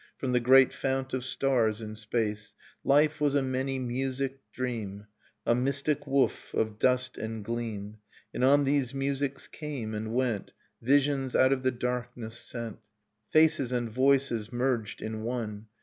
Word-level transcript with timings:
From 0.17 0.31
the 0.31 0.39
great 0.39 0.73
fount 0.73 1.13
of 1.13 1.23
stars 1.23 1.79
in 1.79 1.93
space... 1.95 2.55
Life 2.83 3.21
was 3.21 3.35
a 3.35 3.43
many 3.43 3.77
musicked 3.79 4.39
dream>, 4.51 5.05
A 5.45 5.53
mystic 5.53 6.07
woof 6.07 6.55
of 6.55 6.79
dust 6.79 7.19
and 7.19 7.45
gleam. 7.45 7.97
And 8.33 8.43
on 8.43 8.63
these 8.63 8.95
musics 8.95 9.45
came 9.47 9.93
and 9.93 10.11
went 10.15 10.53
Visions 10.81 11.35
out 11.35 11.53
of 11.53 11.61
the 11.61 11.69
darkness 11.69 12.35
sent. 12.39 12.79
Faces 13.29 13.71
and 13.71 13.91
voices 13.91 14.51
merged 14.51 15.03
in 15.03 15.21
one. 15.21 15.67